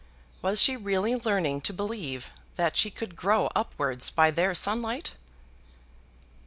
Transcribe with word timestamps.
Was 0.41 0.59
she 0.59 0.75
really 0.75 1.15
learning 1.15 1.61
to 1.61 1.73
believe 1.73 2.31
that 2.55 2.75
she 2.75 2.89
could 2.89 3.15
grow 3.15 3.51
upwards 3.55 4.09
by 4.09 4.31
their 4.31 4.55
sunlight? 4.55 5.11